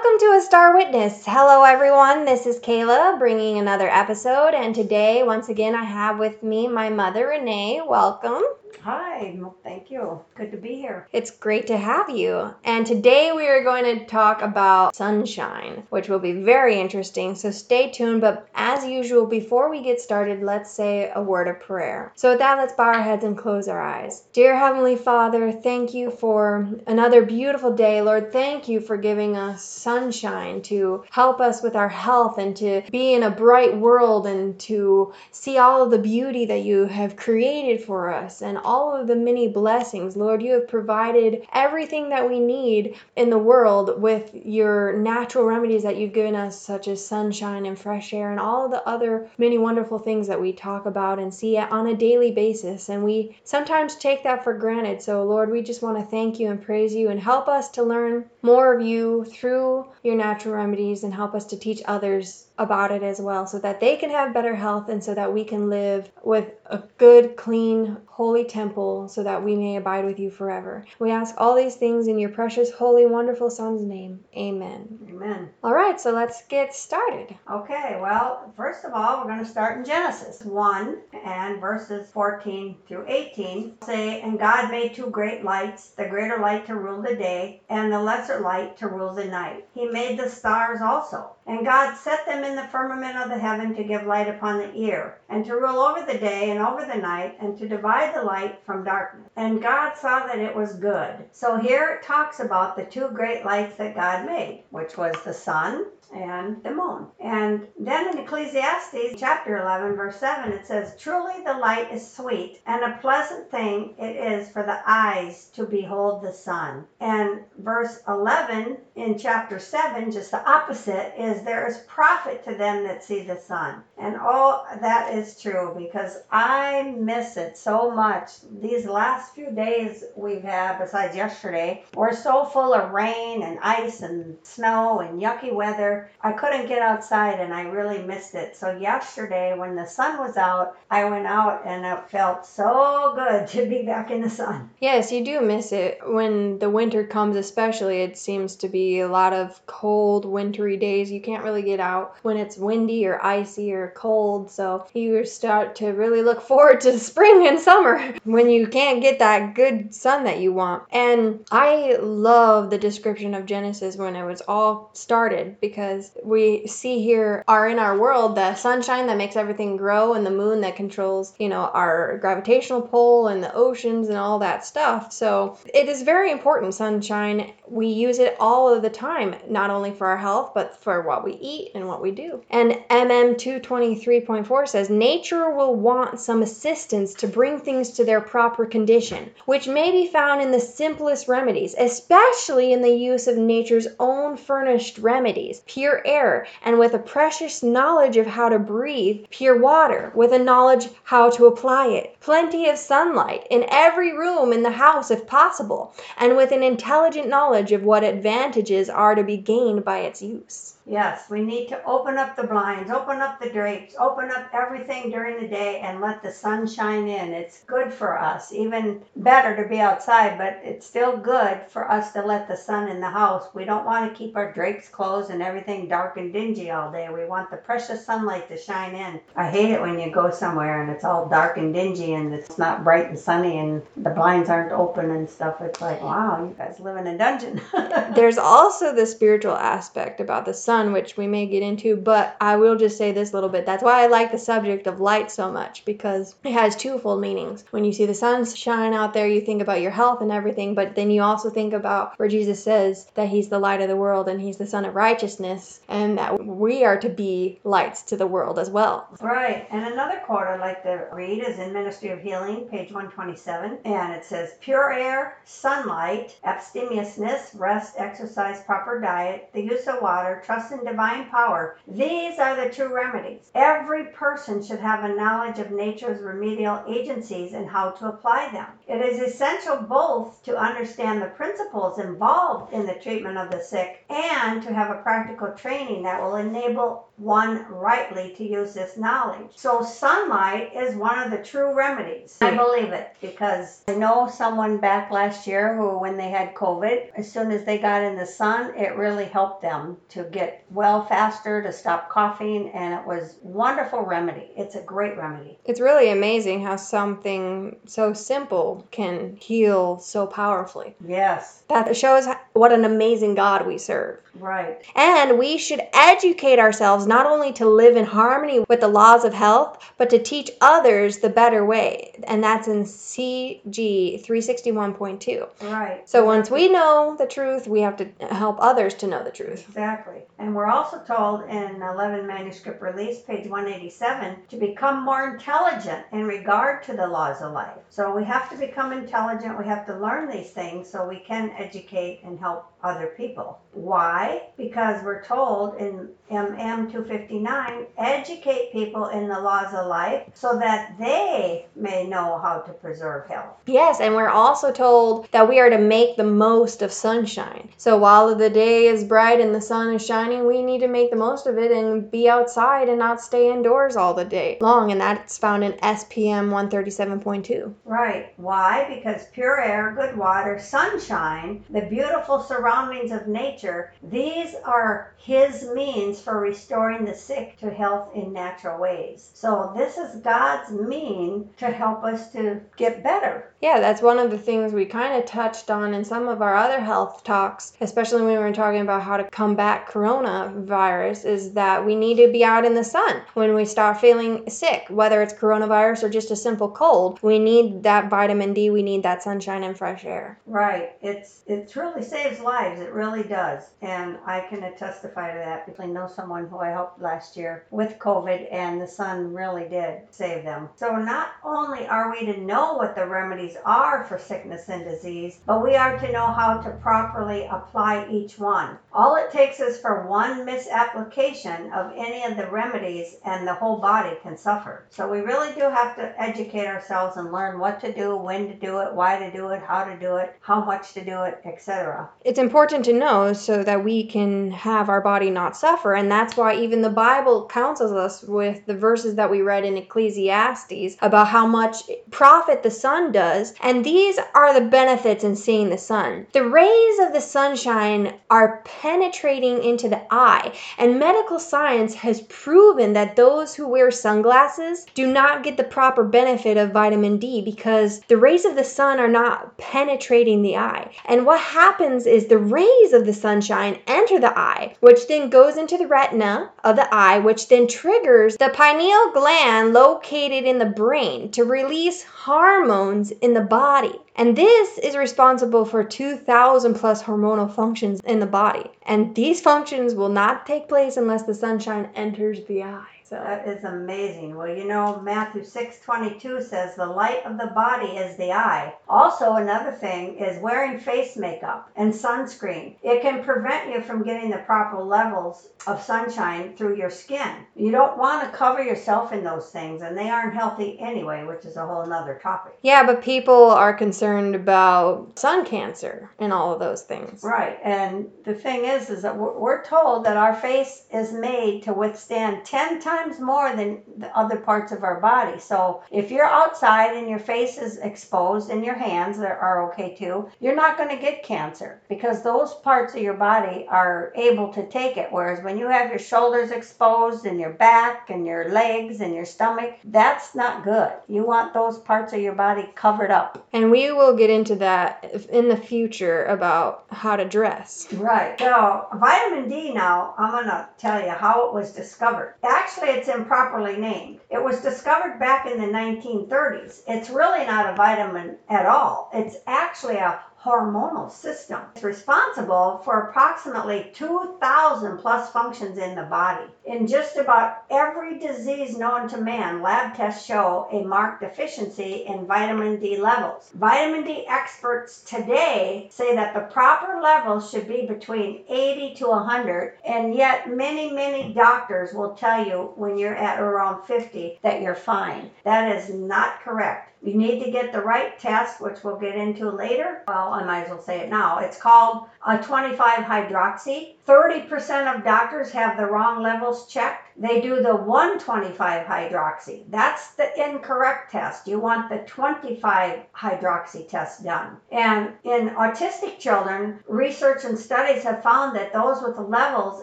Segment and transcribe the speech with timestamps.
[0.00, 1.24] Welcome to A Star Witness.
[1.26, 2.24] Hello, everyone.
[2.24, 4.54] This is Kayla bringing another episode.
[4.54, 7.80] And today, once again, I have with me my mother, Renee.
[7.84, 8.42] Welcome.
[8.82, 10.20] Hi, thank you.
[10.34, 11.08] Good to be here.
[11.12, 12.54] It's great to have you.
[12.64, 17.34] And today we are going to talk about sunshine, which will be very interesting.
[17.34, 18.20] So stay tuned.
[18.20, 22.12] But as usual, before we get started, let's say a word of prayer.
[22.16, 24.24] So with that, let's bow our heads and close our eyes.
[24.32, 28.00] Dear Heavenly Father, thank you for another beautiful day.
[28.00, 32.82] Lord, thank you for giving us sunshine to help us with our health and to
[32.90, 37.16] be in a bright world and to see all of the beauty that you have
[37.16, 40.16] created for us and all of the many blessings.
[40.16, 45.82] Lord, you have provided everything that we need in the world with your natural remedies
[45.82, 49.28] that you've given us, such as sunshine and fresh air and all of the other
[49.38, 52.88] many wonderful things that we talk about and see on a daily basis.
[52.88, 55.02] And we sometimes take that for granted.
[55.02, 57.82] So, Lord, we just want to thank you and praise you and help us to
[57.82, 62.90] learn more of you through your natural remedies and help us to teach others about
[62.90, 65.70] it as well so that they can have better health and so that we can
[65.70, 70.84] live with a good, clean, holy temple so that we may abide with you forever.
[70.98, 74.24] We ask all these things in your precious, holy, wonderful Son's name.
[74.36, 74.98] Amen.
[75.08, 75.50] Amen.
[75.62, 77.34] All right, so let's get started.
[77.50, 82.76] Okay, well, first of all, we're going to start in Genesis 1 and verses 14
[82.88, 83.76] through 18.
[83.84, 87.92] Say, And God made two great lights, the greater light to rule the day, and
[87.92, 89.64] the lesser light to rule the night.
[89.74, 91.36] He made the stars also.
[91.48, 94.74] And God set them in the firmament of the heaven to give light upon the
[94.76, 98.22] ear, and to rule over the day and over the night, and to divide the
[98.22, 99.30] light from darkness.
[99.34, 101.24] And God saw that it was good.
[101.32, 105.32] So here it talks about the two great lights that God made, which was the
[105.32, 107.06] sun and the moon.
[107.20, 112.60] And then in Ecclesiastes chapter 11, verse 7, it says, Truly the light is sweet,
[112.66, 116.86] and a pleasant thing it is for the eyes to behold the sun.
[117.00, 122.84] And verse 11 in chapter 7, just the opposite, is there is profit to them
[122.84, 123.82] that see the sun.
[123.96, 128.30] And all that is true because I miss it so much.
[128.60, 134.02] These last few days we've had, besides yesterday, were so full of rain and ice
[134.02, 135.97] and snow and yucky weather.
[136.22, 138.56] I couldn't get outside and I really missed it.
[138.56, 143.46] So yesterday when the sun was out, I went out and it felt so good
[143.58, 144.70] to be back in the sun.
[144.80, 146.00] Yes, you do miss it.
[146.04, 151.10] When the winter comes, especially, it seems to be a lot of cold, wintry days.
[151.10, 154.50] You can't really get out when it's windy or icy or cold.
[154.50, 159.18] So you start to really look forward to spring and summer when you can't get
[159.20, 160.84] that good sun that you want.
[160.90, 165.87] And I love the description of Genesis when it was all started because
[166.22, 170.30] we see here are in our world the sunshine that makes everything grow and the
[170.30, 175.12] moon that controls, you know, our gravitational pull and the oceans and all that stuff.
[175.12, 177.52] So it is very important, sunshine.
[177.66, 181.24] We use it all of the time, not only for our health, but for what
[181.24, 182.42] we eat and what we do.
[182.50, 188.64] And MM 223.4 says nature will want some assistance to bring things to their proper
[188.66, 193.88] condition, which may be found in the simplest remedies, especially in the use of nature's
[193.98, 199.56] own furnished remedies, pure air, and with a precious knowledge of how to breathe, pure
[199.56, 204.64] water, with a knowledge how to apply it, plenty of sunlight in every room in
[204.64, 209.36] the house if possible, and with an intelligent knowledge of what advantages are to be
[209.36, 210.77] gained by its use.
[210.88, 215.10] Yes, we need to open up the blinds, open up the drapes, open up everything
[215.10, 217.34] during the day and let the sun shine in.
[217.34, 218.52] It's good for us.
[218.54, 222.88] Even better to be outside, but it's still good for us to let the sun
[222.88, 223.48] in the house.
[223.52, 227.08] We don't want to keep our drapes closed and everything dark and dingy all day.
[227.12, 229.20] We want the precious sunlight to shine in.
[229.36, 232.56] I hate it when you go somewhere and it's all dark and dingy and it's
[232.56, 235.60] not bright and sunny and the blinds aren't open and stuff.
[235.60, 237.60] It's like, wow, you guys live in a dungeon.
[238.14, 242.56] There's also the spiritual aspect about the sun which we may get into, but I
[242.56, 243.66] will just say this little bit.
[243.66, 247.64] That's why I like the subject of light so much because it has twofold meanings.
[247.70, 250.74] When you see the sun shine out there, you think about your health and everything,
[250.74, 253.96] but then you also think about where Jesus says that he's the light of the
[253.96, 258.16] world and he's the son of righteousness and that we are to be lights to
[258.16, 259.08] the world as well.
[259.20, 259.66] Right.
[259.70, 264.12] And another quote I'd like to read is in Ministry of Healing, page 127, and
[264.12, 270.67] it says, Pure air, sunlight, abstemiousness, rest, exercise, proper diet, the use of water, trust
[270.72, 271.78] in divine power.
[271.86, 273.50] These are the true remedies.
[273.54, 278.66] Every person should have a knowledge of nature's remedial agencies and how to apply them.
[278.86, 284.04] It is essential both to understand the principles involved in the treatment of the sick
[284.10, 289.50] and to have a practical training that will enable one rightly to use this knowledge.
[289.56, 292.38] So, sunlight is one of the true remedies.
[292.40, 297.10] I believe it because I know someone back last year who, when they had COVID,
[297.16, 301.04] as soon as they got in the sun, it really helped them to get well
[301.06, 304.50] faster, to stop coughing, and it was wonderful remedy.
[304.56, 305.58] It's a great remedy.
[305.64, 310.94] It's really amazing how something so simple can heal so powerfully.
[311.06, 314.18] Yes, That shows what an amazing God we serve.
[314.34, 314.78] right.
[314.94, 319.34] And we should educate ourselves not only to live in harmony with the laws of
[319.34, 322.14] health, but to teach others the better way.
[322.24, 325.48] And that's in CG 361.2.
[325.70, 326.08] Right.
[326.08, 329.64] So once we know the truth, we have to help others to know the truth.
[329.68, 330.22] Exactly.
[330.38, 336.26] And we're also told in 11 Manuscript Release, page 187, to become more intelligent in
[336.26, 337.78] regard to the laws of life.
[337.90, 339.58] So we have to become intelligent.
[339.58, 343.58] We have to learn these things so we can educate and help other people.
[343.72, 344.42] Why?
[344.56, 350.94] Because we're told in MM 259 educate people in the laws of life so that
[350.98, 353.56] they may know how to preserve health.
[353.66, 357.68] Yes, and we're also told that we are to make the most of sunshine.
[357.76, 361.10] So while the day is bright and the sun is shining, we need to make
[361.10, 364.92] the most of it and be outside and not stay indoors all the day long.
[364.92, 367.74] And that's found in SPM 137.2.
[367.84, 368.32] Right.
[368.36, 368.92] Why?
[368.94, 376.20] Because pure air, good water, sunshine, the beautiful surroundings of nature, these are His means
[376.20, 379.30] for restoring the sick to health in natural ways.
[379.32, 383.54] So, this is God's mean to help us to get better.
[383.62, 386.54] Yeah, that's one of the things we kind of touched on in some of our
[386.54, 391.84] other health talks, especially when we were talking about how to combat coronavirus, is that
[391.84, 395.32] we need to be out in the sun when we start feeling sick, whether it's
[395.32, 397.18] coronavirus or just a simple cold.
[397.22, 400.38] We need that vitamin D, we need that sunshine and fresh air.
[400.46, 400.92] Right.
[401.00, 402.57] It's it truly saves lives.
[402.66, 403.70] It really does.
[403.82, 407.64] And I can testify to that because I know someone who I helped last year
[407.70, 410.68] with COVID and the sun really did save them.
[410.76, 415.40] So not only are we to know what the remedies are for sickness and disease,
[415.46, 418.78] but we are to know how to properly apply each one.
[418.92, 423.78] All it takes is for one misapplication of any of the remedies and the whole
[423.78, 424.86] body can suffer.
[424.90, 428.54] So we really do have to educate ourselves and learn what to do, when to
[428.54, 431.40] do it, why to do it, how to do it, how much to do it,
[431.44, 432.08] etc.
[432.24, 435.92] It's important to know so that we can have our body not suffer.
[435.94, 439.76] And that's why even the Bible counsels us with the verses that we read in
[439.76, 441.76] Ecclesiastes about how much
[442.10, 443.52] profit the sun does.
[443.60, 446.26] And these are the benefits in seeing the sun.
[446.32, 452.94] The rays of the sunshine are penetrating into the eye, and medical science has proven
[452.94, 458.00] that those who wear sunglasses do not get the proper benefit of vitamin D because
[458.08, 460.90] the rays of the sun are not penetrating the eye.
[461.04, 465.56] And what happens is the rays of the sunshine enter the eye, which then goes
[465.56, 470.66] into the retina of the eye, which then triggers the pineal gland located in the
[470.66, 473.98] brain to release hormones in the body.
[474.16, 478.70] And this is responsible for 2,000 plus hormonal functions in the body.
[478.82, 482.97] And these functions will not take place unless the sunshine enters the eye.
[483.08, 484.36] So That is amazing.
[484.36, 488.74] Well, you know, Matthew 6:22 says the light of the body is the eye.
[488.86, 492.74] Also, another thing is wearing face makeup and sunscreen.
[492.82, 497.46] It can prevent you from getting the proper levels of sunshine through your skin.
[497.56, 501.46] You don't want to cover yourself in those things, and they aren't healthy anyway, which
[501.46, 502.58] is a whole nother topic.
[502.62, 507.22] yeah, but people are concerned about sun cancer and all of those things.
[507.22, 511.62] Right, and the thing is, is that we're we're told that our face is made
[511.62, 515.38] to withstand 10 times more than the other parts of our body.
[515.38, 519.94] So if you're outside and your face is exposed and your hands are- are okay
[519.94, 524.52] too, you're not going to get cancer because those parts of your body are able
[524.52, 525.08] to take it.
[525.10, 529.24] Whereas when you have your shoulders exposed and your back and your legs and your
[529.24, 530.92] stomach, that's not good.
[531.08, 533.46] You want those parts of your body covered up.
[533.52, 537.86] And we will get into that in the future about how to dress.
[537.92, 538.38] Right.
[538.38, 542.34] So, vitamin D now, I'm going to tell you how it was discovered.
[542.42, 544.20] Actually, it's improperly named.
[544.30, 546.82] It was discovered back in the 1930s.
[546.88, 551.60] It's really not a vitamin at all, it's actually a hormonal system.
[551.74, 556.46] It's responsible for approximately 2,000 plus functions in the body.
[556.64, 562.26] In just about every disease known to man, lab tests show a marked deficiency in
[562.26, 563.50] vitamin D levels.
[563.54, 569.74] Vitamin D experts today say that the proper levels should be between 80 to 100,
[569.84, 574.74] and yet many, many doctors will tell you when you're at around 50 that you're
[574.74, 575.30] fine.
[575.44, 576.87] That is not correct.
[577.02, 580.02] You need to get the right test, which we'll get into later.
[580.08, 581.38] Well, I might as well say it now.
[581.38, 583.94] It's called a 25 hydroxy.
[584.06, 587.07] 30% of doctors have the wrong levels checked.
[587.18, 589.64] They do the 125 hydroxy.
[589.68, 591.48] That's the incorrect test.
[591.48, 594.56] You want the 25 hydroxy test done.
[594.70, 599.82] And in autistic children, research and studies have found that those with levels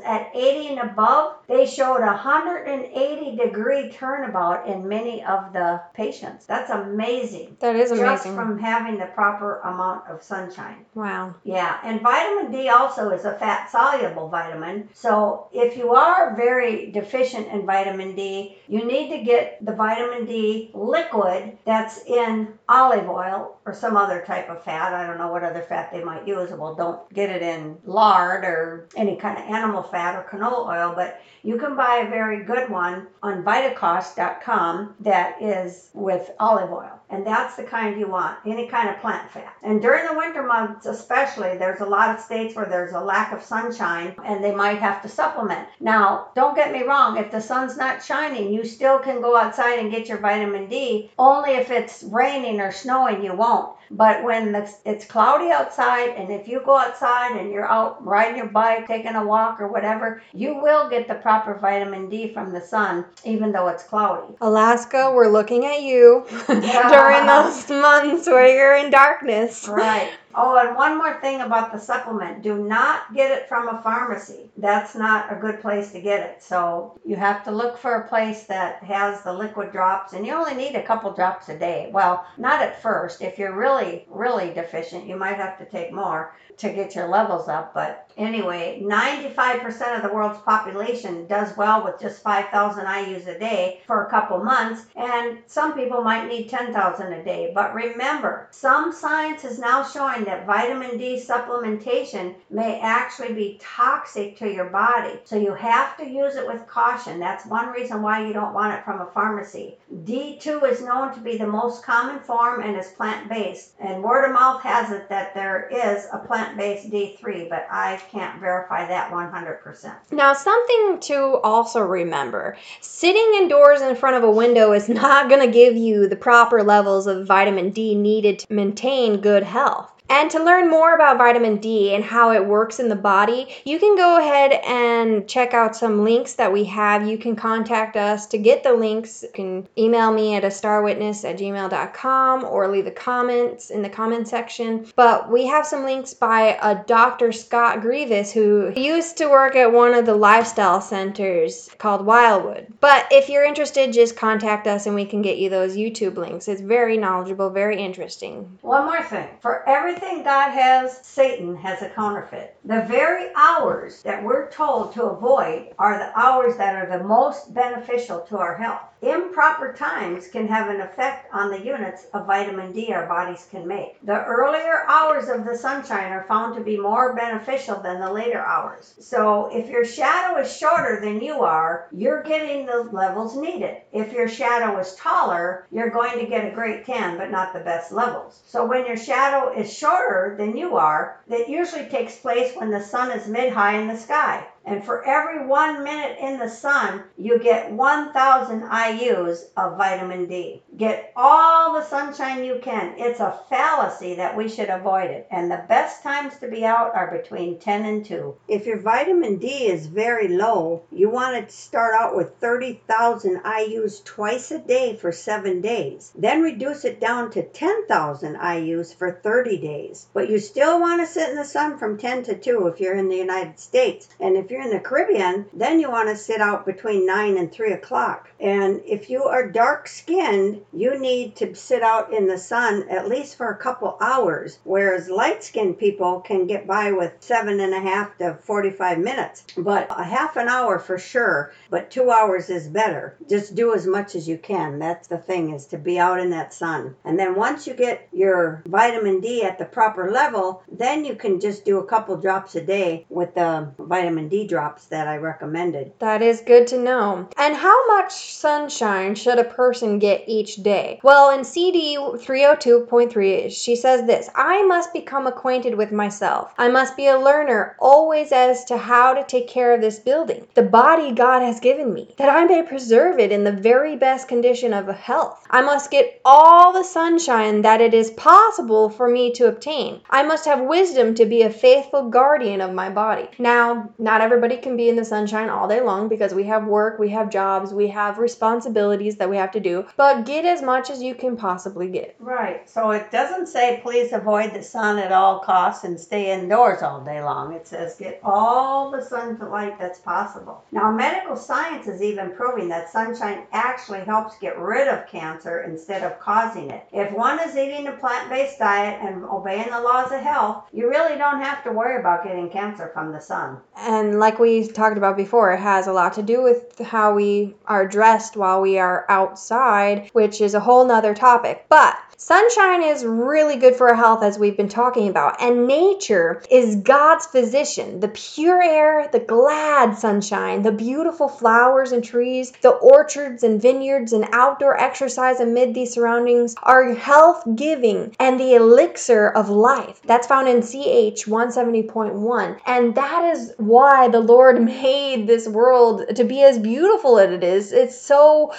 [0.06, 6.46] at 80 and above, they showed a 180 degree turnabout in many of the patients.
[6.46, 7.58] That's amazing.
[7.60, 8.06] That is amazing.
[8.06, 10.86] Just from having the proper amount of sunshine.
[10.94, 11.36] wow.
[11.44, 14.88] Yeah, and vitamin D also is a fat soluble vitamin.
[14.94, 20.26] So if you are very deficient in vitamin D, you need to get the vitamin
[20.26, 24.94] D liquid that's in olive oil or some other type of fat.
[24.94, 26.52] I don't know what other fat they might use.
[26.52, 30.94] Well, don't get it in lard or any kind of animal fat or canola oil,
[30.96, 37.00] but you can buy a very good one on vitacost.com that is with olive oil.
[37.10, 39.54] And that's the kind you want, any kind of plant fat.
[39.62, 43.32] And during the winter months, especially, there's a lot of states where there's a lack
[43.32, 45.68] of sunshine and they might have to supplement.
[45.80, 49.80] Now, don't get me wrong, if the sun's not shining, you still can go outside
[49.80, 51.12] and get your vitamin D.
[51.18, 53.76] Only if it's raining or snowing, you won't.
[53.92, 58.38] But when the, it's cloudy outside, and if you go outside and you're out riding
[58.38, 62.52] your bike, taking a walk, or whatever, you will get the proper vitamin D from
[62.52, 64.34] the sun, even though it's cloudy.
[64.42, 69.68] Alaska, we're looking at you during those months where you're in darkness.
[69.68, 70.12] Right.
[70.38, 72.44] Oh, and one more thing about the supplement.
[72.44, 74.50] Do not get it from a pharmacy.
[74.58, 76.44] That's not a good place to get it.
[76.44, 80.34] So you have to look for a place that has the liquid drops, and you
[80.34, 81.90] only need a couple drops a day.
[81.94, 83.22] Well, not at first.
[83.22, 87.48] If you're really, really deficient, you might have to take more to get your levels
[87.48, 87.74] up.
[87.74, 93.82] But anyway, 95% of the world's population does well with just 5,000 IUs a day
[93.86, 97.52] for a couple months, and some people might need 10,000 a day.
[97.54, 104.38] But remember, some science is now showing that vitamin D supplementation may actually be toxic
[104.40, 105.20] to your body.
[105.24, 107.20] So you have to use it with caution.
[107.20, 109.78] That's one reason why you don't want it from a pharmacy.
[110.04, 113.74] D2 is known to be the most common form and is plant based.
[113.80, 117.98] And word of mouth has it that there is a plant based D3, but I
[118.12, 119.96] can't verify that 100%.
[120.12, 125.46] Now, something to also remember sitting indoors in front of a window is not going
[125.46, 129.95] to give you the proper levels of vitamin D needed to maintain good health.
[130.10, 133.80] And to learn more about vitamin D and how it works in the body, you
[133.80, 137.08] can go ahead and check out some links that we have.
[137.08, 139.24] You can contact us to get the links.
[139.24, 143.90] You can email me at a starwitness at gmail.com or leave the comments in the
[143.90, 144.86] comment section.
[144.96, 147.32] But we have some links by a Dr.
[147.32, 152.68] Scott Grievous who used to work at one of the lifestyle centers called Wildwood.
[152.80, 156.48] But if you're interested, just contact us and we can get you those YouTube links.
[156.48, 158.58] It's very knowledgeable, very interesting.
[158.62, 159.28] One more thing.
[159.42, 162.58] For everything God has, Satan has a counterfeit.
[162.66, 167.54] The very hours that we're told to avoid are the hours that are the most
[167.54, 168.82] beneficial to our health.
[169.06, 173.68] Improper times can have an effect on the units of vitamin D our bodies can
[173.68, 174.04] make.
[174.04, 178.40] The earlier hours of the sunshine are found to be more beneficial than the later
[178.40, 178.96] hours.
[179.00, 183.78] So if your shadow is shorter than you are, you're getting the levels needed.
[183.94, 187.60] If your shadow is taller, you're going to get a great tan, but not the
[187.60, 188.42] best levels.
[188.48, 192.82] So when your shadow is shorter than you are, that usually takes place when the
[192.82, 194.48] sun is mid high in the sky.
[194.68, 200.64] And for every one minute in the sun, you get 1,000 IUs of vitamin D.
[200.76, 202.96] Get all the sunshine you can.
[202.98, 205.28] It's a fallacy that we should avoid it.
[205.30, 208.36] And the best times to be out are between 10 and 2.
[208.48, 214.04] If your vitamin D is very low, you want to start out with 30,000 IUs
[214.04, 216.12] twice a day for seven days.
[216.16, 220.08] Then reduce it down to 10,000 IUs for 30 days.
[220.14, 222.98] But you still want to sit in the sun from 10 to 2 if you're
[222.98, 224.08] in the United States.
[224.20, 227.52] And if you're in the Caribbean, then you want to sit out between 9 and
[227.52, 228.30] 3 o'clock.
[228.40, 233.10] And if you are dark skinned, you need to sit out in the sun at
[233.10, 237.74] least for a couple hours, whereas light skinned people can get by with seven and
[237.74, 239.44] a half to 45 minutes.
[239.58, 243.18] But a half an hour for sure, but two hours is better.
[243.28, 244.80] Just do as much as you can.
[244.80, 246.96] That's the thing, is to be out in that sun.
[247.04, 251.38] And then once you get your vitamin D at the proper level, then you can
[251.38, 255.92] just do a couple drops a day with the vitamin D drops that I recommended.
[256.00, 257.28] That is good to know.
[257.38, 261.02] And how much sunshine should a person get each day?
[261.04, 266.54] Well, in CD 302.3, she says this I must become acquainted with myself.
[266.58, 270.48] I must be a learner always as to how to take care of this building,
[270.54, 274.28] the body God has given me, that I may preserve it in the very best
[274.28, 275.48] condition of health.
[275.50, 280.02] I must get all the sunshine that it is possible for me to obtain.
[280.12, 283.28] I must have wisdom to be a faithful guardian of my body.
[283.40, 287.00] Now, not everybody can be in the sunshine all day long because we have work,
[287.00, 290.92] we have jobs, we have responsibilities that we have to do, but get as much
[290.92, 292.16] as you can possibly get.
[292.20, 292.70] Right.
[292.70, 297.04] So it doesn't say please avoid the sun at all costs and stay indoors all
[297.04, 297.54] day long.
[297.54, 300.64] It says get all the sunlight that's possible.
[300.72, 306.04] Now, medical science is even proving that sunshine actually helps get rid of cancer instead
[306.04, 306.88] of causing it.
[306.92, 310.90] If one is eating a plant based diet and obeying the laws of health, you
[310.90, 313.58] really don't have to worry about getting cancer from the sun.
[313.78, 317.56] And like we talked about before, it has a lot to do with how we
[317.68, 321.66] are dressed while we are outside, which is a whole nother topic.
[321.70, 326.42] But Sunshine is really good for our health, as we've been talking about, and nature
[326.50, 328.00] is God's physician.
[328.00, 334.14] The pure air, the glad sunshine, the beautiful flowers and trees, the orchards and vineyards,
[334.14, 340.02] and outdoor exercise amid these surroundings are health giving and the elixir of life.
[340.06, 342.60] That's found in CH 170.1.
[342.66, 347.44] And that is why the Lord made this world to be as beautiful as it
[347.44, 347.72] is.
[347.72, 348.54] It's so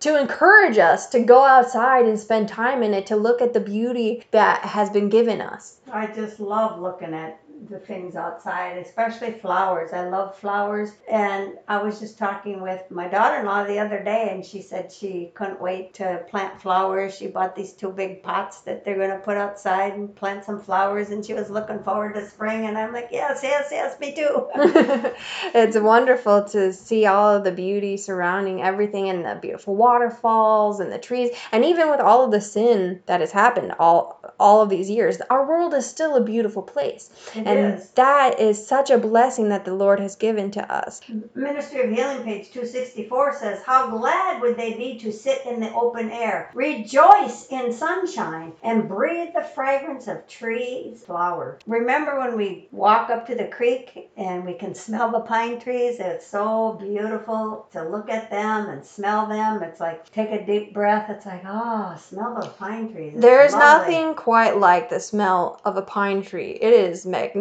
[0.00, 3.60] to encourage us to go outside and spend time in it to look at the
[3.60, 5.78] beauty that has been given us.
[5.92, 9.92] I just love looking at the things outside, especially flowers.
[9.92, 10.92] I love flowers.
[11.10, 14.62] And I was just talking with my daughter in law the other day, and she
[14.62, 17.16] said she couldn't wait to plant flowers.
[17.16, 20.60] She bought these two big pots that they're going to put outside and plant some
[20.60, 22.66] flowers, and she was looking forward to spring.
[22.66, 24.48] And I'm like, yes, yes, yes, me too.
[25.54, 30.90] it's wonderful to see all of the beauty surrounding everything and the beautiful waterfalls and
[30.90, 31.30] the trees.
[31.52, 35.20] And even with all of the sin that has happened all all of these years,
[35.28, 37.10] our world is still a beautiful place.
[37.49, 37.90] It and is.
[37.90, 41.00] that is such a blessing that the Lord has given to us.
[41.34, 45.72] Ministry of Healing, page 264 says, How glad would they be to sit in the
[45.74, 51.60] open air, rejoice in sunshine, and breathe the fragrance of trees, flowers.
[51.66, 55.98] Remember when we walk up to the creek and we can smell the pine trees?
[55.98, 59.62] It's so beautiful to look at them and smell them.
[59.62, 61.10] It's like take a deep breath.
[61.10, 63.12] It's like, oh, smell those pine trees.
[63.14, 63.94] It's There's lovely.
[63.94, 66.58] nothing quite like the smell of a pine tree.
[66.60, 67.39] It is magnificent.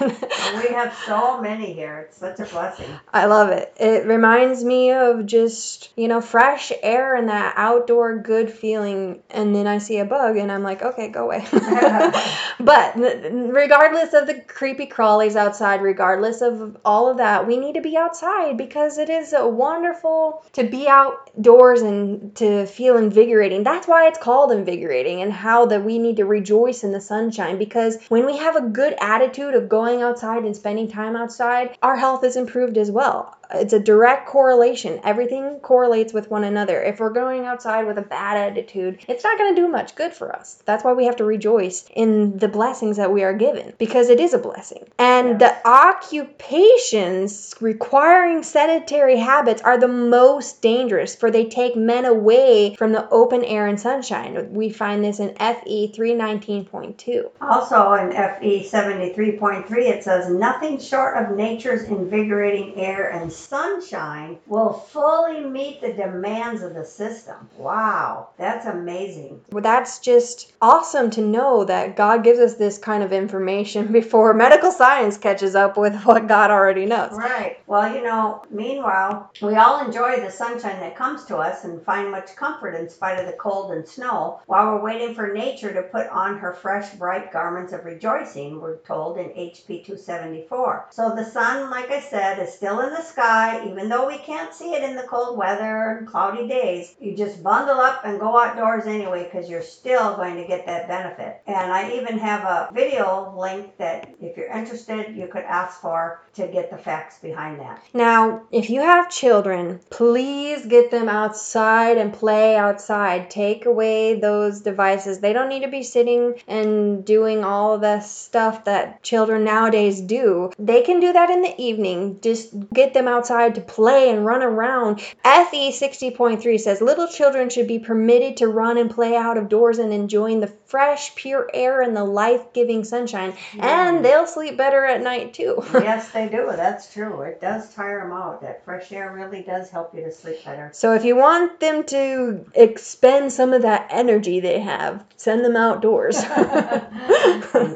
[0.00, 2.06] And we have so many here.
[2.08, 2.88] It's such a blessing.
[3.12, 3.72] I love it.
[3.78, 9.22] It reminds me of just, you know, fresh air and that outdoor good feeling.
[9.30, 11.46] And then I see a bug and I'm like, okay, go away.
[12.60, 17.82] but regardless of the creepy crawlies outside, regardless of all of that, we need to
[17.82, 23.62] be outside because it is wonderful to be outdoors and to feel invigorating.
[23.62, 27.58] That's why it's called invigorating and how that we need to rejoice in the sunshine
[27.58, 31.96] because when we have a good attitude of going outside and spending time outside, our
[31.96, 33.36] health is improved as well.
[33.54, 35.00] It's a direct correlation.
[35.04, 36.82] Everything correlates with one another.
[36.82, 40.12] If we're going outside with a bad attitude, it's not going to do much good
[40.12, 40.62] for us.
[40.64, 44.20] That's why we have to rejoice in the blessings that we are given because it
[44.20, 44.86] is a blessing.
[44.98, 52.74] And the occupations requiring sedentary habits are the most dangerous for they take men away
[52.76, 54.52] from the open air and sunshine.
[54.52, 57.30] We find this in FE 319.2.
[57.40, 64.72] Also in FE 73.3, it says, Nothing short of nature's invigorating air and sunshine will
[64.72, 67.48] fully meet the demands of the system.
[67.56, 69.40] Wow, that's amazing.
[69.50, 74.34] Well, that's just awesome to know that God gives us this kind of information before
[74.34, 77.12] medical science catches up with what God already knows.
[77.12, 77.58] Right.
[77.66, 82.10] Well, you know, meanwhile, we all enjoy the sunshine that comes to us and find
[82.10, 85.82] much comfort in spite of the cold and snow while we're waiting for nature to
[85.82, 90.86] put on her fresh, bright garments of rejoicing, we're told in HP 274.
[90.90, 93.25] So the sun, like I said, is still in the sky,
[93.66, 96.94] even though we can't see it in the cold weather and cloudy days.
[97.00, 100.88] You just bundle up and go outdoors anyway because you're still going to get that
[100.88, 101.42] benefit.
[101.46, 106.22] And I even have a video link that if you're interested, you could ask for
[106.34, 107.82] to get the facts behind that.
[107.92, 113.30] Now, if you have children, please get them outside and play outside.
[113.30, 115.20] Take away those devices.
[115.20, 120.52] They don't need to be sitting and doing all the stuff that children nowadays do.
[120.58, 122.18] They can do that in the evening.
[122.20, 125.00] Just get them outside to play and run around.
[125.00, 129.78] FE 60.3 says little children should be permitted to run and play out of doors
[129.78, 133.32] and enjoying the fresh, pure air and the life giving sunshine.
[133.58, 135.62] And they'll sleep better at night too.
[135.74, 136.52] yes, they do.
[136.54, 137.22] That's true.
[137.22, 138.40] It does tire them out.
[138.42, 140.70] That fresh air really does help you to sleep better.
[140.72, 145.56] So if you want them to expend some of that energy they have, send them
[145.56, 146.20] outdoors.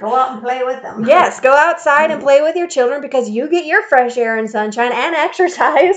[0.00, 1.06] Go out and play with them.
[1.06, 2.24] yes, go outside and mm.
[2.24, 5.96] play with your children because you get your fresh air and sunshine and exercise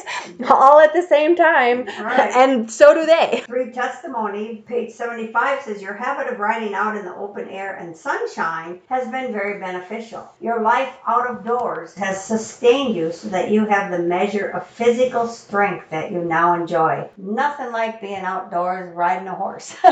[0.49, 1.85] all at the same time.
[1.85, 2.31] Right.
[2.35, 3.43] And so do they.
[3.45, 7.95] Three testimony, page 75 says your habit of riding out in the open air and
[7.95, 10.29] sunshine has been very beneficial.
[10.41, 14.67] Your life out of doors has sustained you so that you have the measure of
[14.67, 17.07] physical strength that you now enjoy.
[17.15, 19.73] Nothing like being outdoors riding a horse.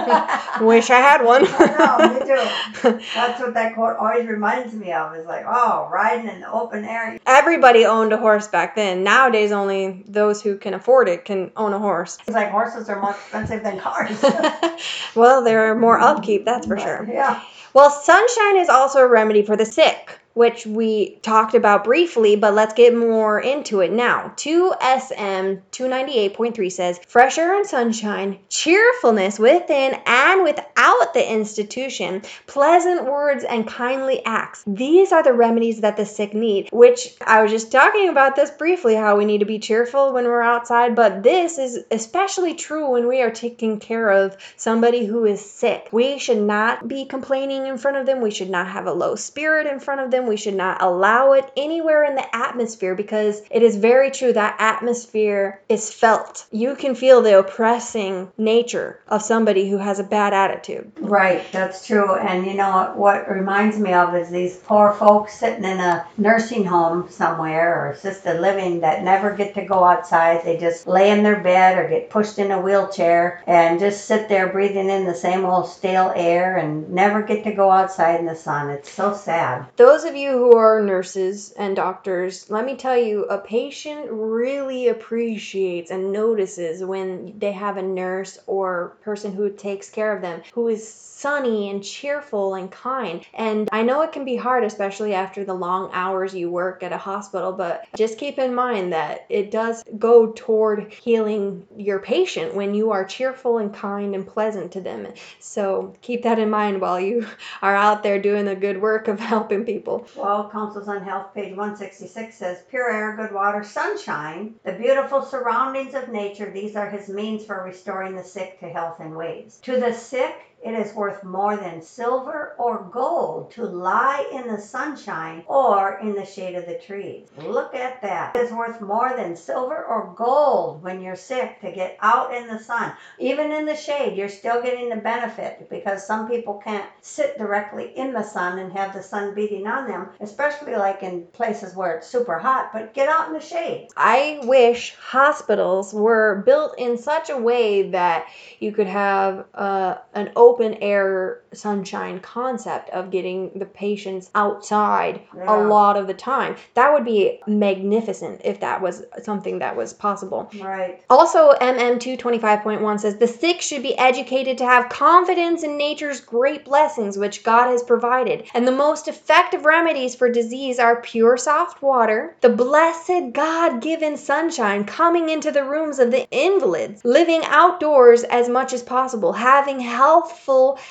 [0.62, 1.46] Wish I had one.
[1.48, 3.06] I know, me too.
[3.16, 5.16] That's what that quote always reminds me of.
[5.16, 7.18] Is like, oh, riding in the open air.
[7.26, 9.04] Everybody owned a horse back then.
[9.04, 12.18] Nowadays, only those who can afford it can own a horse.
[12.28, 14.22] It's like horses are more expensive than cars.
[15.16, 17.08] well, they're more upkeep, that's for sure.
[17.10, 17.44] Yeah.
[17.74, 22.54] Well, sunshine is also a remedy for the sick, which we talked about briefly, but
[22.54, 24.32] let's get more into it now.
[24.38, 33.44] 2SM 298.3 says fresh air and sunshine, cheerfulness within and without the institution, pleasant words
[33.44, 34.64] and kindly acts.
[34.66, 38.52] These are the remedies that the sick need, which I was just talking about this
[38.52, 42.90] briefly how we need to be cheerful when we're outside, but this is especially true
[42.92, 45.90] when we are taking care of somebody who is sick.
[45.92, 49.16] We should not be complaining in front of them, we should not have a low
[49.16, 53.42] spirit in front of them, we should not allow it anywhere in the atmosphere because
[53.50, 56.46] it is very true that atmosphere is felt.
[56.52, 60.92] You can feel the oppressing nature of somebody who has a bad attitude.
[61.00, 62.16] Right, that's true.
[62.16, 66.06] And you know what, what reminds me of is these poor folks sitting in a
[66.18, 70.44] nursing home somewhere or assisted living that never get to go outside.
[70.44, 74.30] They just lay in their bed or get pushed in a wheelchair and just sit
[74.30, 78.26] there breathing in the same old stale air and never get to go outside in
[78.26, 78.70] the sun.
[78.70, 79.66] It's so sad.
[79.76, 84.90] Those of you who are nurses and doctors, let me tell you, a patient really
[84.90, 90.42] appreciates and notices when they have a nurse or person who takes care of them
[90.54, 93.26] who is sunny and cheerful and kind.
[93.36, 96.92] And I know it can be hard, especially after the long hours you work at
[96.92, 102.56] a hospital, but just keep in mind that it does go toward healing your patient
[102.56, 105.08] when you are cheerful and kind and pleasant to them.
[105.40, 107.28] So keep that in mind while you
[107.62, 110.01] are out there doing the good work of helping people.
[110.16, 115.94] Well, Counsels on Health, page 166 says pure air, good water, sunshine, the beautiful surroundings
[115.94, 116.50] of nature.
[116.50, 119.60] These are his means for restoring the sick to health and ways.
[119.64, 124.60] To the sick, it is worth more than silver or gold to lie in the
[124.60, 127.28] sunshine or in the shade of the trees.
[127.38, 128.36] Look at that.
[128.36, 132.48] It is worth more than silver or gold when you're sick to get out in
[132.48, 132.94] the sun.
[133.18, 137.98] Even in the shade, you're still getting the benefit because some people can't sit directly
[137.98, 141.98] in the sun and have the sun beating on them, especially like in places where
[141.98, 143.88] it's super hot, but get out in the shade.
[143.98, 148.28] I wish hospitals were built in such a way that
[148.60, 150.51] you could have uh, an open
[150.82, 155.46] air sunshine concept of getting the patients outside Yeah.
[155.48, 156.56] a lot of the time.
[156.76, 160.50] That would be magnificent if that was something that was possible.
[160.62, 161.02] Right.
[161.10, 167.18] Also, MM225.1 says the sick should be educated to have confidence in nature's great blessings
[167.18, 168.46] which God has provided.
[168.54, 174.18] And the most effective remedies for disease are pure soft water, the blessed God given
[174.18, 179.80] sunshine coming into the rooms of the invalids, living outdoors as much as possible, having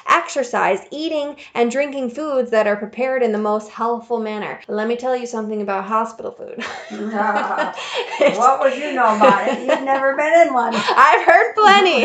[0.09, 4.61] exercise, eating and drinking foods that are prepared in the most healthful manner.
[4.69, 6.63] Let me tell you something about hospital food.
[8.37, 9.61] what would you know about it?
[9.61, 10.75] You've never been in one.
[10.75, 12.05] I've heard plenty.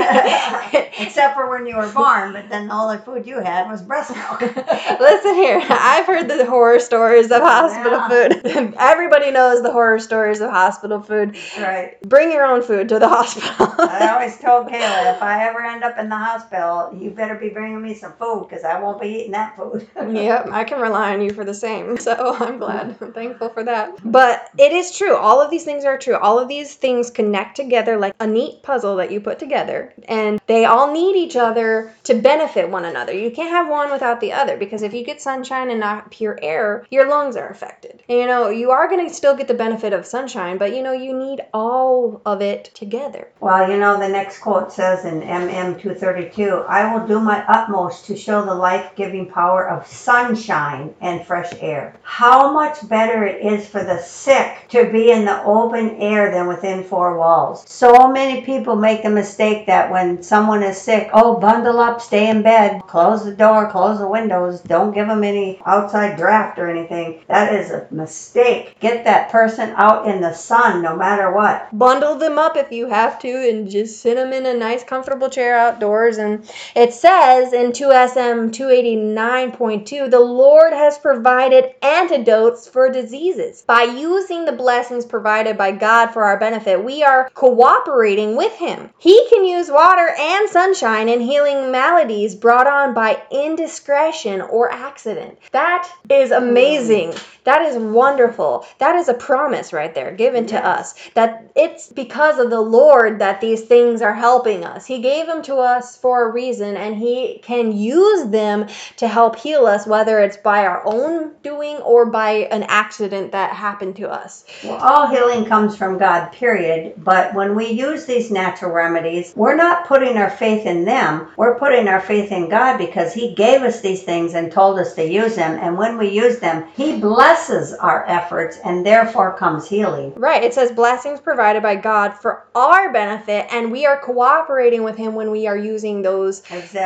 [1.04, 4.16] Except for when you were born, but then all the food you had was breast
[4.16, 4.42] milk.
[4.42, 8.76] Listen here, I've heard the horror stories of hospital food.
[8.78, 11.38] Everybody knows the horror stories of hospital food.
[11.58, 12.02] right.
[12.04, 13.76] Bring your own food to the hospital.
[13.80, 17.50] I always told Kayla, if I ever end up in the hospital, you better be
[17.50, 19.88] bringing me some food because I won't be eating that food.
[20.16, 21.98] yep, I can rely on you for the same.
[22.06, 22.96] So I'm glad.
[23.02, 23.98] I'm thankful for that.
[24.04, 25.16] But it is true.
[25.16, 26.16] All of these things are true.
[26.18, 29.92] All of these things connect together like a neat puzzle that you put together.
[30.08, 33.12] And they all need each other to benefit one another.
[33.12, 36.38] You can't have one without the other because if you get sunshine and not pure
[36.44, 38.04] air, your lungs are affected.
[38.08, 40.84] And, you know, you are going to still get the benefit of sunshine, but you
[40.84, 43.28] know, you need all of it together.
[43.40, 48.16] Well, you know, the next quote says in MM232, I will do my utmost to
[48.16, 51.96] show the life giving power of sunshine and fresh air.
[52.04, 56.48] How much better it is for the sick to be in the open air than
[56.48, 57.64] within four walls.
[57.68, 62.30] So many people make the mistake that when someone is sick, oh, bundle up, stay
[62.30, 66.70] in bed, close the door, close the windows, don't give them any outside draft or
[66.70, 67.24] anything.
[67.28, 68.80] That is a mistake.
[68.80, 71.68] Get that person out in the sun no matter what.
[71.78, 75.30] Bundle them up if you have to and just sit them in a nice, comfortable
[75.30, 76.18] chair outdoors.
[76.18, 83.62] And it says in 2SM 289.2 the Lord has provided antidotes for diseases.
[83.62, 88.90] By using the blessings provided by God for our benefit, we are cooperating with Him.
[88.98, 95.38] He can use water and sunshine in healing maladies brought on by indiscretion or accident.
[95.52, 96.44] That is hmm.
[96.44, 97.14] amazing.
[97.44, 98.66] That is wonderful.
[98.80, 103.20] That is a promise right there given to us that it's because of the Lord
[103.20, 104.88] that these things are helping us.
[104.88, 109.36] He gave them to us for a reason and He can use them to help
[109.38, 114.10] heal us, whether it's by our own doing or by an accident that happened to
[114.10, 114.46] us.
[114.64, 116.94] Well, all healing comes from God, period.
[116.98, 121.28] But when we use these natural remedies, we're not putting our faith in them.
[121.38, 124.94] We're putting our faith in God because He gave us these things and told us
[124.96, 125.60] to use them.
[125.62, 130.14] And when we use them, He blesses our efforts and therefore comes healing.
[130.16, 130.44] Right.
[130.44, 135.16] It says blessings provided by God for our benefit, and we are cooperating with Him
[135.16, 136.85] when we are using those Exactly.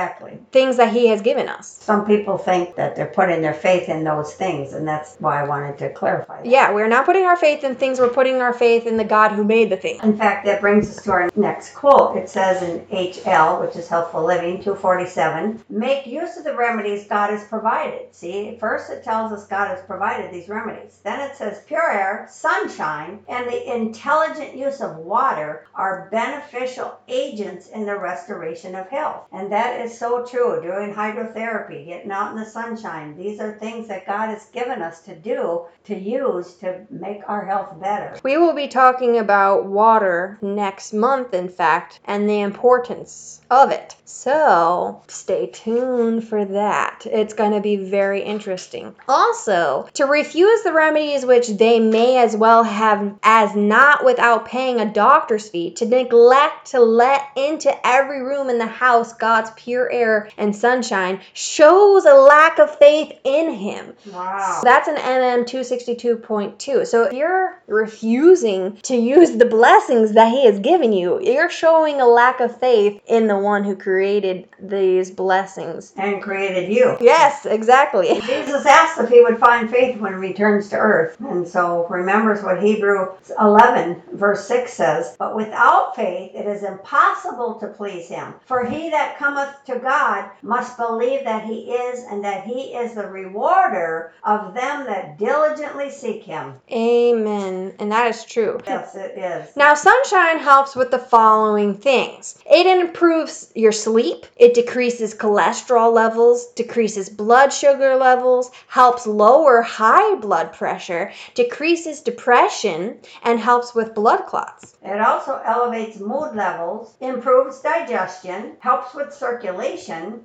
[0.52, 1.68] Things that He has given us.
[1.68, 5.48] Some people think that they're putting their faith in those things, and that's why I
[5.48, 6.50] wanted to clarify that.
[6.50, 9.32] Yeah, we're not putting our faith in things, we're putting our faith in the God
[9.32, 10.00] who made the thing.
[10.04, 12.18] In fact, that brings us to our next quote.
[12.18, 17.32] It says in HL, which is Healthful Living 247, make use of the remedies God
[17.32, 18.14] has provided.
[18.14, 21.00] See, first it tells us God has provided these remedies.
[21.04, 27.68] Then it says pure air, sunshine, and the intelligent use of water are beneficial agents
[27.70, 29.26] in the restoration of health.
[29.32, 30.62] And that is so true.
[30.62, 35.02] Doing hydrotherapy, getting out in the sunshine, these are things that God has given us
[35.02, 38.18] to do, to use to make our health better.
[38.24, 43.96] We will be talking about water next month, in fact, and the importance of it.
[44.06, 47.06] So stay tuned for that.
[47.06, 48.96] It's going to be very interesting.
[49.08, 54.80] Also, to refuse the remedies which they may as well have as not without paying
[54.80, 59.79] a doctor's fee, to neglect to let into every room in the house God's pure
[59.88, 63.94] air and sunshine shows a lack of faith in Him.
[64.12, 64.62] Wow.
[64.64, 66.88] That's an MM 262.2.
[66.88, 72.02] So if you're refusing to use the blessings that He has given you, you're showing
[72.02, 75.94] a lack of faith in the one who created these blessings.
[75.98, 76.98] And created you.
[77.00, 78.20] Yes, exactly.
[78.26, 81.18] Jesus asked if he would find faith when he returns to earth.
[81.20, 87.56] And so remembers what Hebrews 11, verse 6 says But without faith it is impossible
[87.56, 88.34] to please him.
[88.46, 92.96] For he that cometh to God must believe that he is, and that he is
[92.96, 96.56] the rewarder of them that diligently seek him.
[96.72, 97.74] Amen.
[97.80, 98.60] And that is true.
[98.66, 99.56] Yes, it is.
[99.56, 106.48] Now, sunshine helps with the following things it improves your sleep, it decreases cholesterol levels,
[106.54, 114.26] decreases blood sugar levels, helps lower high blood pressure, decreases depression, and helps with blood
[114.26, 114.76] clots.
[114.84, 119.59] It also elevates mood levels, improves digestion, helps with circulation,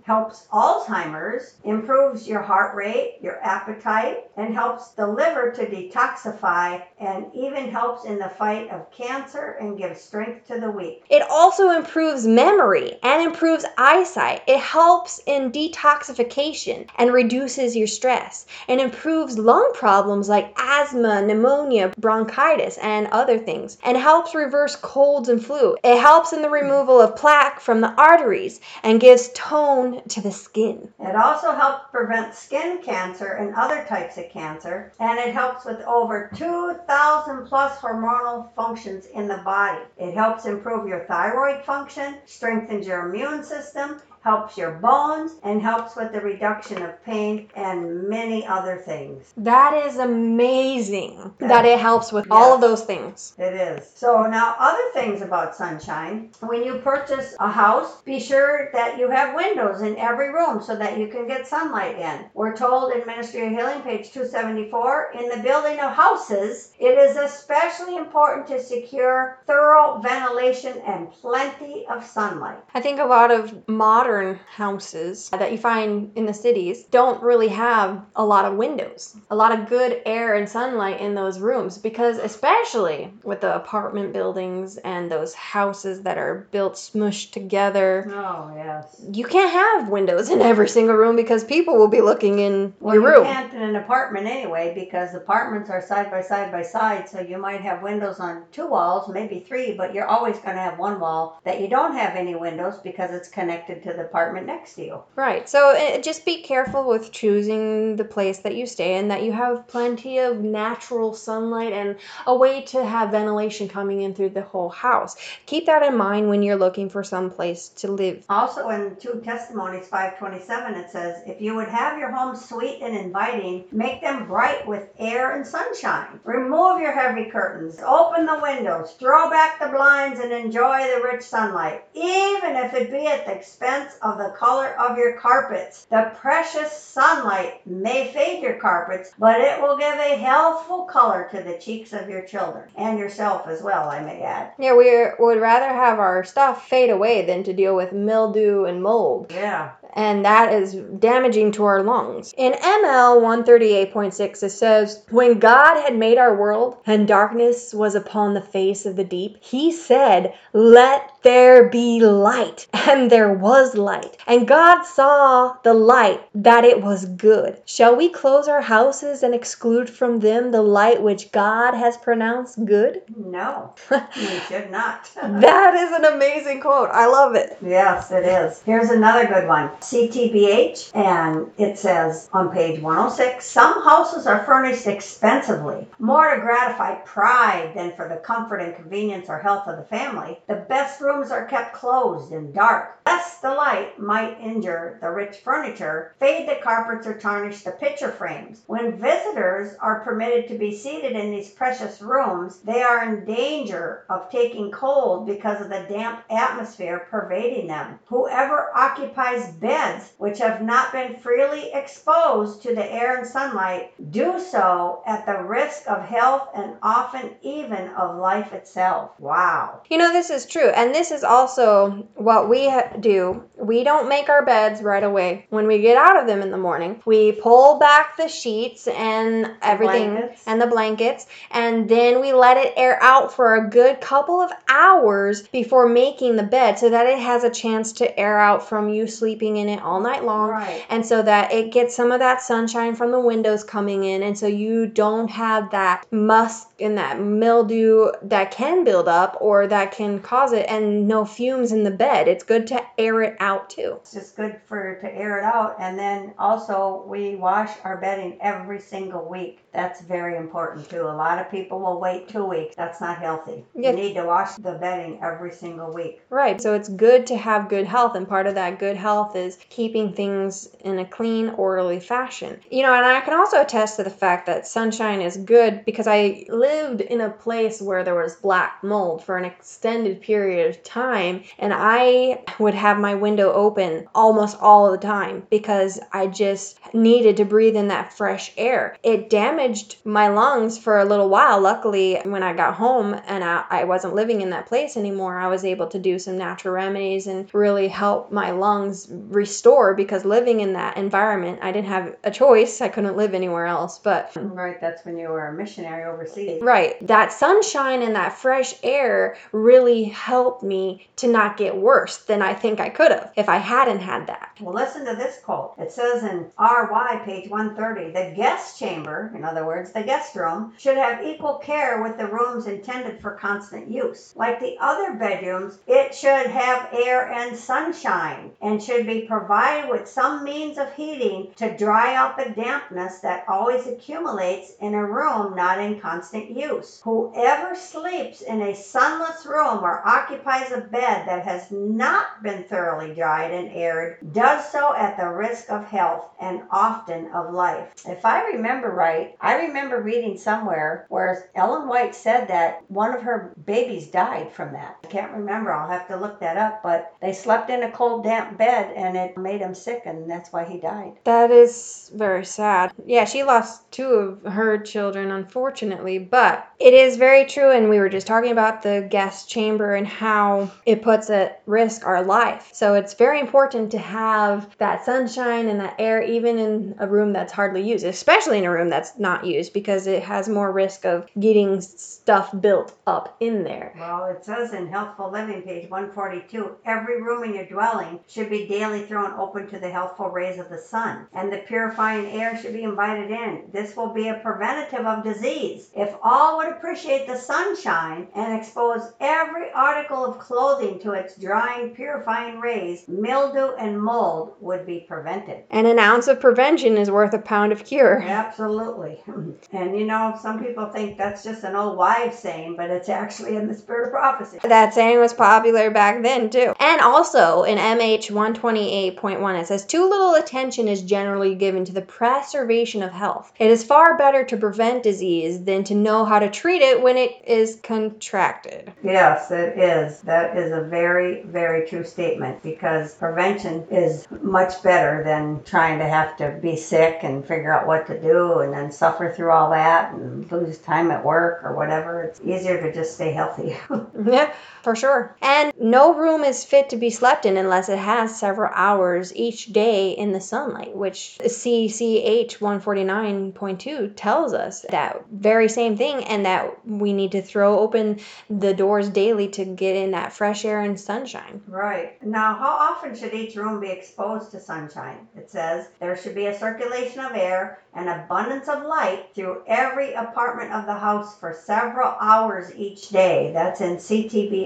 [0.04, 7.26] helps Alzheimer's, improves your heart rate, your appetite, and helps the liver to detoxify and
[7.34, 11.04] even helps in the fight of cancer and gives strength to the weak.
[11.10, 14.42] It also improves memory and improves eyesight.
[14.46, 21.92] It helps in detoxification and reduces your stress and improves lung problems like asthma, pneumonia,
[21.98, 25.76] bronchitis, and other things, and helps reverse colds and flu.
[25.82, 30.30] It helps in the removal of plaque from the arteries and gives tone to the
[30.30, 30.92] skin.
[31.00, 35.80] It also helps prevent skin cancer and other types of cancer, and it helps with
[35.82, 39.82] over 2,000 plus hormonal functions in the body.
[39.96, 45.94] It helps improve your thyroid function, strengthens your immune system, helps your bones, and helps
[45.96, 49.34] with the reduction of pain and many other things.
[49.36, 53.34] That is amazing that it helps with all of those things.
[53.38, 53.86] It is.
[53.94, 56.30] So now other things about sunshine.
[56.40, 60.74] When you purchase a house, be sure that you have windows in every room so
[60.74, 62.24] that you can get sunlight in.
[62.32, 67.18] We're told in Ministry of Healing, page 274, in the building of houses, it is
[67.18, 72.58] especially important to secure thorough ventilation and plenty of sunlight.
[72.72, 77.20] I think a lot of modern modern houses that you find in the cities don't
[77.22, 81.40] really have a lot of windows, a lot of good air and sunlight in those
[81.40, 88.04] rooms because, especially with the apartment buildings and those houses that are built smushed together,
[88.14, 89.00] Oh, yes.
[89.12, 92.94] you can't have windows in every single room because people will be looking in Well,
[92.94, 93.24] your you room.
[93.24, 97.08] can't in an apartment anyway because apartments are side by side by side.
[97.08, 100.62] So you might have windows on two walls, maybe three, but you're always going to
[100.62, 104.46] have one wall that you don't have any windows because it's connected to the apartment
[104.46, 105.02] next to you.
[105.16, 105.48] Right.
[105.48, 109.32] So uh, just be careful with choosing the place that you stay in, that you
[109.32, 114.42] have plenty of natural sunlight and a way to have ventilation coming in through the
[114.42, 115.16] whole house.
[115.46, 118.24] Keep that in mind when you're looking for some place to live.
[118.28, 122.96] Also in 2 Testimonies 527 it says, If you would have your home sweet and
[122.96, 126.20] inviting, make them bright with air and sunshine.
[126.24, 131.22] Remove your heavy curtains, open the windows, throw back the blinds and enjoy the rich
[131.22, 135.86] sunlight, even if it be at the expense of the color of your carpets.
[135.90, 141.42] The precious sunlight may fade your carpets, but it will give a healthful color to
[141.42, 144.52] the cheeks of your children and yourself as well, I may add.
[144.58, 148.82] Yeah, we would rather have our stuff fade away than to deal with mildew and
[148.82, 149.30] mold.
[149.30, 149.72] Yeah.
[149.94, 152.34] And that is damaging to our lungs.
[152.36, 158.34] In ML 138.6, it says, When God had made our world, and darkness was upon
[158.34, 162.66] the face of the deep, he said, Let there be light.
[162.86, 164.18] And there was light.
[164.26, 167.62] And God saw the light, that it was good.
[167.64, 172.62] Shall we close our houses and exclude from them the light which God has pronounced
[172.66, 173.00] good?
[173.16, 175.10] No, you should not.
[175.14, 176.90] that is an amazing quote.
[176.92, 177.56] I love it.
[177.64, 178.60] Yes, it is.
[178.66, 184.86] Here's another good one CTBH, and it says on page 106 Some houses are furnished
[184.86, 189.84] expensively, more to gratify pride than for the comfort and convenience or health of the
[189.84, 190.40] family.
[190.48, 195.36] The best rooms are kept closed and dark, lest the light might injure the rich
[195.36, 198.62] furniture, fade the carpets, or tarnish the picture frames.
[198.66, 204.04] When visitors are permitted to be seated in these precious rooms, they are in danger
[204.08, 207.98] of taking cold because of the damp atmosphere pervading them.
[208.06, 209.73] Whoever occupies beds
[210.18, 215.42] which have not been freely exposed to the air and sunlight do so at the
[215.42, 219.10] risk of health and often even of life itself.
[219.18, 219.82] Wow.
[219.90, 220.68] You know, this is true.
[220.68, 223.42] And this is also what we ha- do.
[223.56, 225.46] We don't make our beds right away.
[225.50, 229.50] When we get out of them in the morning, we pull back the sheets and
[229.62, 230.42] everything blankets.
[230.46, 234.50] and the blankets, and then we let it air out for a good couple of
[234.68, 238.88] hours before making the bed so that it has a chance to air out from
[238.88, 240.84] you sleeping in it all night long Right.
[240.88, 244.38] and so that it gets some of that sunshine from the windows coming in and
[244.38, 249.92] so you don't have that musk and that mildew that can build up or that
[249.92, 253.68] can cause it and no fumes in the bed it's good to air it out
[253.70, 255.76] too It's just good for to air it out.
[255.80, 259.63] And then also we wash our bedding every single week.
[259.74, 261.02] That's very important too.
[261.02, 262.74] A lot of people will wait two weeks.
[262.76, 263.64] That's not healthy.
[263.74, 263.90] Yeah.
[263.90, 266.20] You need to wash the bedding every single week.
[266.30, 269.58] right so it's good to have good health and part of that good health is
[269.70, 274.02] keeping things in a clean orderly fashion you know and i can also attest to
[274.02, 278.36] the fact that sunshine is good because i lived in a place where there was
[278.36, 284.06] black mold for an extended period of time and i would have my window open
[284.14, 289.30] almost all the time because i just needed to breathe in that fresh air it
[289.30, 289.63] damaged
[290.04, 294.14] my lungs for a little while luckily when i got home and I, I wasn't
[294.14, 297.88] living in that place anymore i was able to do some natural remedies and really
[297.88, 302.88] help my lungs restore because living in that environment i didn't have a choice i
[302.88, 304.80] couldn't live anywhere else but Right.
[304.80, 306.62] That's when you were a missionary overseas.
[306.62, 307.04] Right.
[307.06, 312.54] That sunshine and that fresh air really helped me to not get worse than I
[312.54, 314.56] think I could have if I hadn't had that.
[314.60, 315.74] Well, listen to this quote.
[315.78, 320.72] It says in RY, page 130, the guest chamber, in other words, the guest room,
[320.78, 324.32] should have equal care with the rooms intended for constant use.
[324.36, 330.08] Like the other bedrooms, it should have air and sunshine and should be provided with
[330.08, 335.54] some means of heating to dry out the dampness that always accumulates in a room
[335.54, 337.00] not in constant use.
[337.04, 343.14] Whoever sleeps in a sunless room or occupies a bed that has not been thoroughly
[343.14, 347.88] dried and aired does so at the risk of health and often of life.
[348.06, 353.20] If I remember right, I remember reading somewhere where Ellen White said that one of
[353.20, 354.96] her babies died from that.
[355.04, 355.70] I can't remember.
[355.70, 356.82] I'll have to look that up.
[356.82, 360.50] But they slept in a cold, damp bed and it made him sick, and that's
[360.50, 361.18] why he died.
[361.24, 362.92] That is very sad.
[363.04, 364.08] Yeah, she lost two
[364.44, 367.70] of her children, unfortunately, but it is very true.
[367.70, 372.06] And we were just talking about the gas chamber and how it puts at risk
[372.06, 372.70] our life.
[372.72, 377.34] So it's very important to have that sunshine and that air, even in a room
[377.34, 381.04] that's hardly used, especially in a room that's not used, because it has more risk
[381.04, 383.92] of getting stuff built up in there.
[383.98, 388.68] Well, it says in Healthful Living, page 142, every room in your dwelling should be
[388.68, 392.74] daily thrown open to the healthful rays of the sun, and the purifying air should
[392.74, 393.62] be invited in.
[393.72, 395.90] This will be a preventative of disease.
[395.96, 401.94] If all would appreciate the sunshine and expose every article of clothing to its drying,
[401.94, 405.64] purifying rays, mildew and mold would be prevented.
[405.70, 408.20] And an ounce of prevention is worth a pound of cure.
[408.20, 409.13] Absolutely.
[409.72, 413.56] And you know, some people think that's just an old wives' saying, but it's actually
[413.56, 414.58] in the spirit of prophecy.
[414.62, 416.74] That saying was popular back then too.
[416.78, 422.02] And also in MH 128.1, it says too little attention is generally given to the
[422.02, 423.52] preservation of health.
[423.58, 427.16] It is far better to prevent disease than to know how to treat it when
[427.16, 428.92] it is contracted.
[429.02, 430.20] Yes, it is.
[430.20, 436.06] That is a very, very true statement because prevention is much better than trying to
[436.06, 439.68] have to be sick and figure out what to do and then suffer through all
[439.68, 442.22] that and lose time at work or whatever.
[442.22, 443.76] It's easier to just stay healthy.
[444.24, 445.34] Yeah, for sure.
[445.40, 449.72] And no room is fit to be slept in unless it has several hours each
[449.72, 456.86] day in the sunlight, which CCH 149.2 tells us that very same thing, and that
[456.86, 458.20] we need to throw open
[458.50, 461.62] the doors daily to get in that fresh air and sunshine.
[461.66, 462.22] Right.
[462.24, 465.26] Now, how often should each room be exposed to sunshine?
[465.34, 470.12] It says there should be a circulation of air and abundance of light through every
[470.14, 473.50] apartment of the house for several hours each day.
[473.54, 473.98] That's in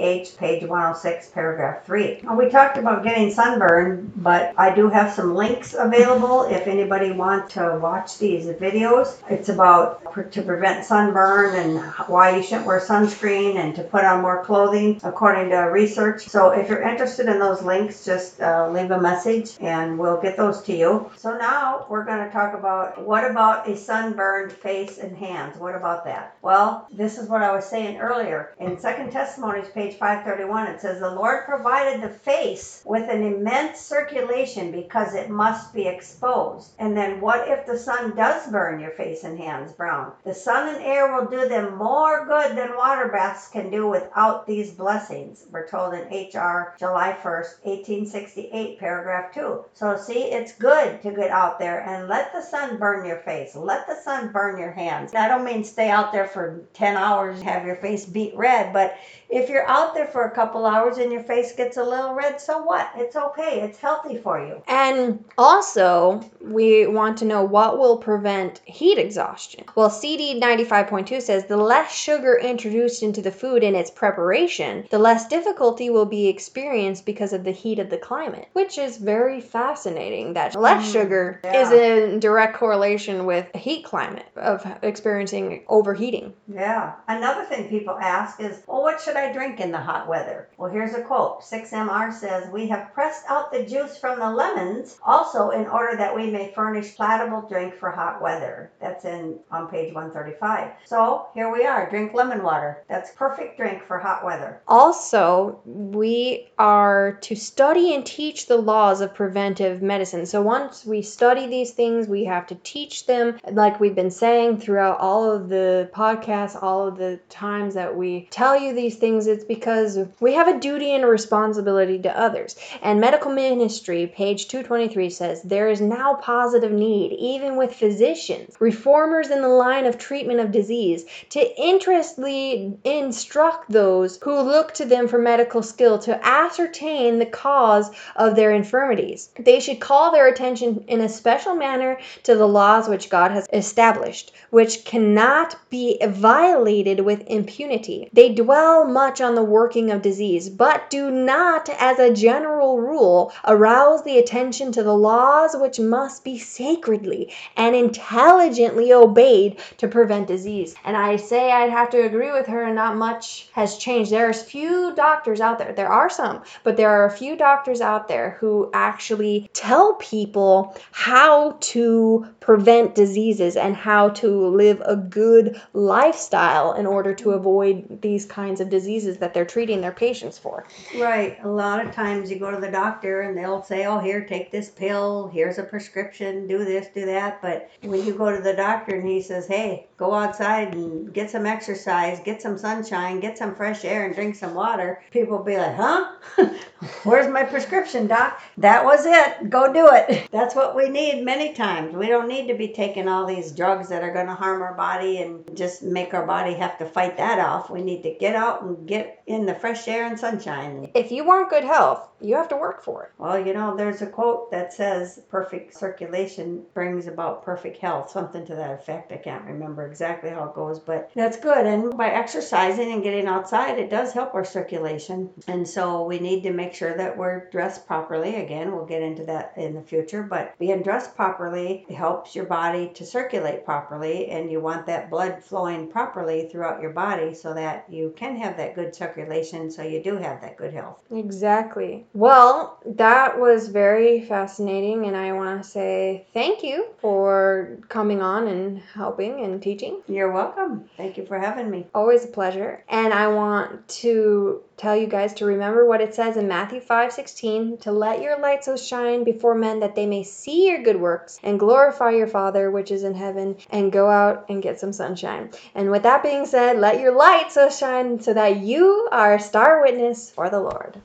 [0.09, 2.21] CTBH, page 106, paragraph 3.
[2.23, 7.13] Now, we talked about getting sunburn, but I do have some links available if anybody
[7.13, 9.19] wants to watch these videos.
[9.31, 10.03] It's about
[10.33, 15.01] to prevent sunburn and why you shouldn't wear sunscreen and to put on more clothing
[15.05, 16.29] according to research.
[16.29, 20.37] So if you're interested in those links, just uh, leave a message and we'll get
[20.37, 21.11] those to you.
[21.17, 25.59] So now we're going to talk about what about a sunburned face and hands?
[25.59, 26.37] What about that?
[26.43, 28.55] Well, this is what I was saying earlier.
[28.59, 33.81] In Second Testimonies, page 531, it says, The Lord provided the face with an immense
[33.81, 36.73] circulation because it must be exposed.
[36.79, 40.13] And then what if the sun does burn your face and hands brown?
[40.25, 44.47] The sun and air will do them more good than water baths can do without
[44.47, 45.47] these blessings.
[45.51, 46.75] We're told in H.R.
[46.79, 49.65] July 1st, 1868, paragraph 2.
[49.75, 53.55] So see, it's good to get out there and let the sun burn your face.
[53.55, 55.15] Let the sun burn your hands.
[55.15, 58.73] I don't mean stay out there for 10 hours and have your face beet red,
[58.73, 58.97] but
[59.31, 62.41] if you're out there for a couple hours and your face gets a little red,
[62.41, 62.91] so what?
[62.97, 63.61] It's okay.
[63.61, 64.63] It's healthy for you.
[64.67, 69.65] And also, we want to know what will prevent heat exhaustion.
[69.75, 74.99] Well, CD 95.2 says the less sugar introduced into the food in its preparation, the
[74.99, 79.41] less difficulty will be experienced because of the heat of the climate, which is very
[79.41, 80.93] fascinating that less mm-hmm.
[80.93, 81.61] sugar yeah.
[81.61, 86.33] is in direct correlation with heat climate of experiencing overheating.
[86.53, 86.95] Yeah.
[87.07, 90.49] Another thing people ask is, well, what should I drink in the hot weather?
[90.57, 94.99] Well, here's a quote 6MR says, We have pressed out the juice from the lemons
[95.05, 98.71] also in order that we may furnish palatable drink for hot weather.
[98.81, 100.71] That's in on page 135.
[100.85, 102.85] So here we are, drink lemon water.
[102.89, 104.61] That's perfect drink for hot weather.
[104.69, 110.27] Also, we are to study and teach the laws of preventive medicine.
[110.27, 114.61] So once we study these things, we have to teach them, like we've been saying
[114.61, 119.08] throughout all of the podcasts, all of the times that we tell you these things.
[119.17, 122.57] It's because we have a duty and a responsibility to others.
[122.83, 129.31] And medical ministry, page 223 says, There is now positive need, even with physicians, reformers
[129.31, 135.09] in the line of treatment of disease, to interestedly instruct those who look to them
[135.09, 139.31] for medical skill to ascertain the cause of their infirmities.
[139.39, 143.47] They should call their attention in a special manner to the laws which God has
[143.53, 148.09] established, which cannot be violated with impunity.
[148.13, 153.33] They dwell much on the working of disease, but do not, as a general rule,
[153.47, 160.27] arouse the attention to the laws which must be sacredly and intelligently obeyed to prevent
[160.27, 160.75] disease.
[160.85, 164.11] And I say I'd have to agree with her, not much has changed.
[164.11, 165.73] There's few doctors out there.
[165.73, 170.77] There are some, but there are a few doctors out there who actually tell people
[170.91, 178.01] how to prevent diseases and how to live a good lifestyle in order to avoid
[178.01, 180.65] these kinds of diseases that they're treating their patients for.
[180.97, 181.37] Right.
[181.45, 184.51] A lot of times you go to the doctor and they'll say, oh, here, take
[184.51, 185.29] this pill.
[185.31, 186.47] Here's a prescription.
[186.47, 187.43] Do this, do that.
[187.43, 191.29] But when you go to the doctor and he says, hey, go outside and get
[191.29, 195.59] some exercise, get some sunshine, get some fresh air, and drink some water, people be
[195.59, 196.15] like, huh?
[197.05, 198.41] Where's my prescription, doc?
[198.57, 199.51] That was it.
[199.51, 200.29] Go do it.
[200.33, 201.95] That's what we need many times.
[201.95, 204.75] We don't need to be taking all these drugs that are going to harm our
[204.75, 207.71] body and just make our body have to fight that off.
[207.71, 210.91] We need to get out and get in the fresh air and sunshine.
[210.95, 213.13] If you want good health, you have to work for it.
[213.19, 218.45] Well, you know, there's a quote that says perfect circulation brings about perfect health, something
[218.47, 219.13] to that effect.
[219.13, 221.65] I can't remember exactly how it goes, but that's good.
[221.67, 225.31] And by exercising and getting outside, it does help our circulation.
[225.47, 228.37] And so we need to make sure that we're dressed properly.
[228.37, 232.91] Again, we'll get into that in the future, but being dressed properly helps your body
[232.95, 237.85] to circulate properly, and you want that blood flowing properly throughout your body so that
[237.89, 241.03] you can have that good circulation so you do have that good health.
[241.11, 242.07] Exactly.
[242.15, 248.49] Well, that was very fascinating, and I want to say thank you for coming on
[248.49, 250.03] and helping and teaching.
[250.09, 250.89] You're welcome.
[250.97, 251.87] Thank you for having me.
[251.95, 252.85] Always a pleasure.
[252.89, 256.49] And I want to tell you guys to remember what it says in
[256.79, 260.81] Matthew 5:16 to let your light so shine before men that they may see your
[260.81, 264.79] good works and glorify your Father which is in heaven and go out and get
[264.79, 265.51] some sunshine.
[265.75, 269.41] And with that being said, let your light so shine so that you are a
[269.41, 271.01] star witness for the Lord.